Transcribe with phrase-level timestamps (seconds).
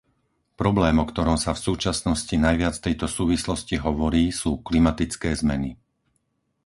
[0.61, 5.71] Problém, o ktorom sa v súčasnosti najviac v tejto súvislosti hovorí, sú klimatické zmeny.